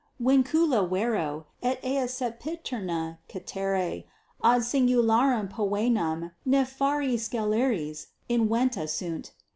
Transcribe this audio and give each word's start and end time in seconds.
Vincula 0.19 0.87
vero 0.89 1.45
et 1.61 1.79
ea 1.85 2.07
sempiterna 2.07 3.19
certe 3.31 3.99
ad 4.43 4.61
singularem 4.63 5.47
poenam 5.47 6.31
nefarii 6.43 7.17
sceleris 7.19 8.07
inventa 8.27 8.87
sunt. 8.89 9.31